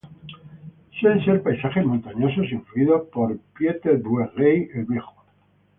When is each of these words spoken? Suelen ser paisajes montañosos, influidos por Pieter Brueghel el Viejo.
Suelen 0.99 1.23
ser 1.23 1.43
paisajes 1.43 1.85
montañosos, 1.85 2.51
influidos 2.51 3.07
por 3.09 3.37
Pieter 3.55 3.97
Brueghel 3.99 4.71
el 4.73 4.85
Viejo. 4.85 5.23